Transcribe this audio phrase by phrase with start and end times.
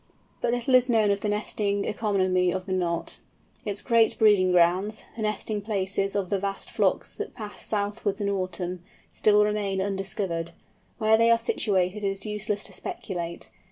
[0.41, 3.19] But little is known of the nesting economy of the Knot.
[3.65, 9.45] Its great breeding grounds—the nesting places of the vast flocks that pass southwards in autumn—still
[9.45, 10.53] remain undiscovered.
[10.97, 13.51] Where they are situated it is useless to speculate.